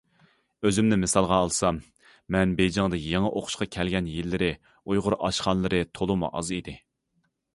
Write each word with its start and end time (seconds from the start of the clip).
ئۆزۈمنى 0.67 0.97
مىسالغا 1.01 1.35
ئالسام، 1.41 1.77
مەن 2.35 2.55
بېيجىڭدا 2.61 2.99
يېڭى 3.03 3.29
ئوقۇشقا 3.39 3.67
كەلگەن 3.77 4.09
يىللىرى 4.15 4.49
ئۇيغۇر 4.69 5.17
ئاشخانىلىرى 5.29 5.83
تولىمۇ 5.99 6.33
ئاز 6.41 6.53
ئىدى. 6.59 6.75